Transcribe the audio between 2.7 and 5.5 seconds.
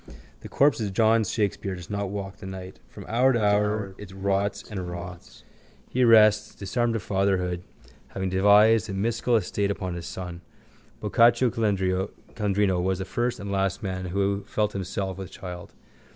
From hour to hour it rots and rots.